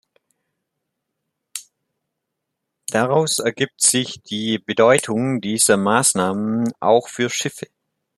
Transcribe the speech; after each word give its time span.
Daraus 2.87 3.37
ergibt 3.37 3.79
sich 3.83 4.19
die 4.23 4.57
Bedeutung 4.57 5.41
dieser 5.41 5.77
Maßnahmen 5.77 6.73
auch 6.79 7.07
für 7.07 7.29
Schiffe. 7.29 7.67